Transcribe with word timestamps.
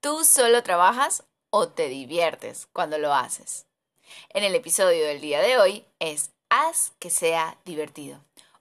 ¿Tú 0.00 0.24
solo 0.24 0.62
trabajas 0.62 1.24
o 1.50 1.68
te 1.68 1.88
diviertes 1.88 2.66
cuando 2.72 2.96
lo 2.96 3.12
haces? 3.12 3.66
En 4.30 4.44
el 4.44 4.54
episodio 4.54 5.04
del 5.04 5.20
día 5.20 5.42
de 5.42 5.58
hoy 5.58 5.84
es 5.98 6.30
Haz 6.48 6.92
que 6.98 7.10
sea 7.10 7.58
divertido. 7.66 8.18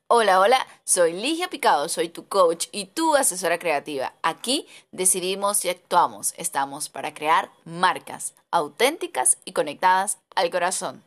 Hola, 0.07 0.41
hola, 0.41 0.67
soy 0.83 1.13
Ligia 1.13 1.49
Picado, 1.49 1.88
soy 1.88 2.10
tu 2.10 2.28
coach 2.28 2.67
y 2.73 2.88
tu 2.88 3.15
asesora 3.15 3.57
creativa. 3.57 4.13
Aquí 4.21 4.67
decidimos 4.91 5.63
y 5.63 5.70
actuamos. 5.70 6.33
Estamos 6.36 6.89
para 6.89 7.13
crear 7.13 7.49
marcas 7.63 8.33
auténticas 8.51 9.37
y 9.45 9.53
conectadas 9.53 10.17
al 10.35 10.49
corazón. 10.49 11.05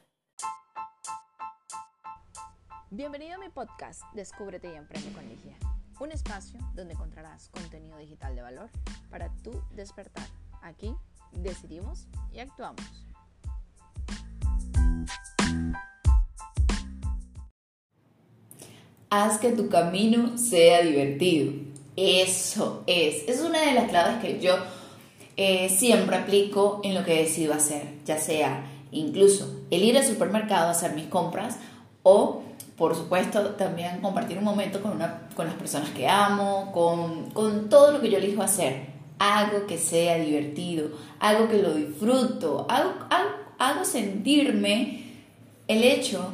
Bienvenido 2.88 3.34
a 3.34 3.38
mi 3.38 3.50
podcast 3.50 4.02
Descúbrete 4.14 4.72
y 4.72 4.76
Emprende 4.76 5.12
con 5.12 5.28
Ligia 5.28 5.58
un 6.02 6.10
espacio 6.10 6.58
donde 6.74 6.94
encontrarás 6.94 7.48
contenido 7.50 7.96
digital 7.96 8.34
de 8.34 8.42
valor 8.42 8.68
para 9.08 9.30
tu 9.44 9.52
despertar. 9.70 10.26
Aquí 10.60 10.92
decidimos 11.30 12.08
y 12.32 12.40
actuamos. 12.40 12.82
Haz 19.10 19.38
que 19.38 19.52
tu 19.52 19.68
camino 19.68 20.36
sea 20.38 20.82
divertido. 20.82 21.52
Eso 21.94 22.82
es. 22.88 23.28
Es 23.28 23.40
una 23.40 23.60
de 23.60 23.74
las 23.74 23.88
claves 23.88 24.20
que 24.20 24.40
yo 24.40 24.56
eh, 25.36 25.68
siempre 25.68 26.16
aplico 26.16 26.80
en 26.82 26.94
lo 26.94 27.04
que 27.04 27.22
decido 27.22 27.54
hacer, 27.54 27.98
ya 28.04 28.18
sea 28.18 28.64
incluso 28.90 29.64
el 29.70 29.84
ir 29.84 29.96
al 29.96 30.04
supermercado 30.04 30.66
a 30.66 30.72
hacer 30.72 30.94
mis 30.94 31.06
compras 31.06 31.58
o 32.02 32.42
por 32.76 32.96
supuesto, 32.96 33.40
también 33.50 34.00
compartir 34.00 34.38
un 34.38 34.44
momento 34.44 34.82
con, 34.82 34.92
una, 34.92 35.28
con 35.36 35.46
las 35.46 35.54
personas 35.54 35.90
que 35.90 36.08
amo, 36.08 36.72
con, 36.72 37.30
con 37.30 37.68
todo 37.68 37.92
lo 37.92 38.00
que 38.00 38.10
yo 38.10 38.18
elijo 38.18 38.42
hacer. 38.42 38.86
Algo 39.20 39.66
que 39.68 39.78
sea 39.78 40.16
divertido, 40.16 40.88
algo 41.20 41.48
que 41.48 41.62
lo 41.62 41.74
disfruto, 41.74 42.66
algo, 42.68 42.94
algo, 43.58 43.84
sentirme 43.84 45.04
el 45.68 45.84
hecho 45.84 46.32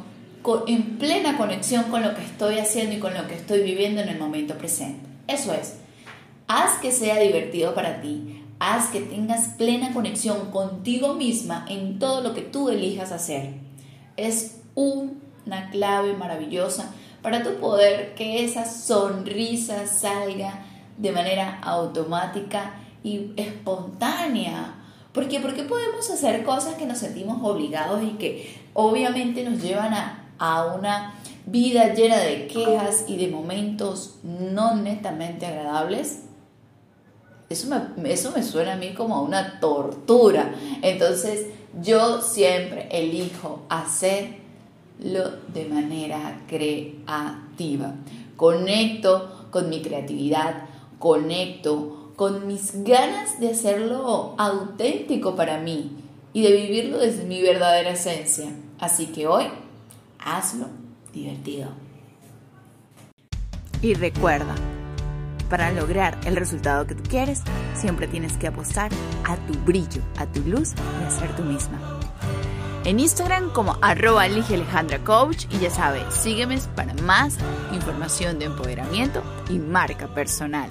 en 0.65 0.97
plena 0.97 1.37
conexión 1.37 1.83
con 1.83 2.01
lo 2.01 2.15
que 2.15 2.23
estoy 2.23 2.57
haciendo 2.57 2.95
y 2.95 2.99
con 2.99 3.13
lo 3.13 3.27
que 3.27 3.35
estoy 3.35 3.61
viviendo 3.61 4.01
en 4.01 4.09
el 4.09 4.17
momento 4.17 4.55
presente. 4.55 5.07
Eso 5.27 5.53
es, 5.53 5.75
haz 6.47 6.79
que 6.79 6.91
sea 6.91 7.19
divertido 7.19 7.75
para 7.75 8.01
ti, 8.01 8.43
haz 8.57 8.87
que 8.89 9.01
tengas 9.01 9.49
plena 9.49 9.93
conexión 9.93 10.49
contigo 10.49 11.13
misma 11.13 11.67
en 11.69 11.99
todo 11.99 12.21
lo 12.21 12.33
que 12.33 12.41
tú 12.41 12.69
elijas 12.69 13.11
hacer. 13.11 13.53
Es 14.17 14.61
un 14.73 15.28
una 15.49 15.71
clave 15.71 16.13
maravillosa 16.13 16.91
para 17.23 17.41
tu 17.41 17.55
poder 17.55 18.13
que 18.13 18.45
esa 18.45 18.65
sonrisa 18.65 19.87
salga 19.87 20.63
de 20.95 21.11
manera 21.11 21.59
automática 21.63 22.75
y 23.03 23.31
espontánea. 23.35 24.75
¿Por 25.11 25.27
qué? 25.27 25.39
Porque 25.39 25.63
podemos 25.63 26.07
hacer 26.11 26.43
cosas 26.43 26.75
que 26.75 26.85
nos 26.85 26.99
sentimos 26.99 27.39
obligados 27.41 28.03
y 28.03 28.11
que 28.11 28.61
obviamente 28.73 29.43
nos 29.43 29.59
llevan 29.59 29.93
a, 29.95 30.29
a 30.37 30.67
una 30.67 31.15
vida 31.47 31.95
llena 31.95 32.17
de 32.17 32.45
quejas 32.45 33.05
y 33.07 33.17
de 33.17 33.29
momentos 33.29 34.19
no 34.21 34.75
netamente 34.75 35.47
agradables. 35.47 36.25
Eso 37.49 37.67
me, 37.67 38.13
eso 38.13 38.31
me 38.35 38.43
suena 38.43 38.73
a 38.73 38.77
mí 38.77 38.93
como 38.93 39.15
a 39.15 39.21
una 39.21 39.59
tortura. 39.59 40.53
Entonces 40.83 41.47
yo 41.81 42.21
siempre 42.21 42.87
elijo 42.91 43.65
hacer 43.69 44.48
de 44.99 45.65
manera 45.65 46.41
creativa. 46.47 47.93
Conecto 48.35 49.47
con 49.51 49.69
mi 49.69 49.81
creatividad, 49.81 50.65
conecto 50.99 52.11
con 52.15 52.47
mis 52.47 52.83
ganas 52.83 53.39
de 53.39 53.51
hacerlo 53.51 54.35
auténtico 54.37 55.35
para 55.35 55.59
mí 55.59 55.91
y 56.33 56.43
de 56.43 56.51
vivirlo 56.51 56.97
desde 56.97 57.23
mi 57.23 57.41
verdadera 57.41 57.91
esencia. 57.91 58.49
Así 58.79 59.07
que 59.07 59.27
hoy, 59.27 59.45
hazlo 60.19 60.67
divertido. 61.13 61.69
Y 63.81 63.93
recuerda, 63.93 64.53
para 65.49 65.71
lograr 65.71 66.19
el 66.25 66.35
resultado 66.35 66.85
que 66.85 66.95
tú 66.95 67.03
quieres, 67.09 67.41
siempre 67.73 68.07
tienes 68.07 68.37
que 68.37 68.47
apostar 68.47 68.91
a 69.23 69.37
tu 69.47 69.57
brillo, 69.59 70.01
a 70.17 70.25
tu 70.25 70.41
luz 70.41 70.73
y 71.01 71.05
a 71.05 71.09
ser 71.09 71.33
tú 71.35 71.43
misma 71.43 71.79
en 72.85 72.99
Instagram 72.99 73.49
como 73.51 73.77
arroba 73.81 74.23
Alejandra 74.23 74.99
Coach 75.03 75.45
y 75.51 75.59
ya 75.59 75.69
sabes, 75.69 76.13
sígueme 76.13 76.59
para 76.75 76.93
más 76.95 77.37
información 77.73 78.39
de 78.39 78.45
empoderamiento 78.45 79.21
y 79.49 79.59
marca 79.59 80.07
personal. 80.07 80.69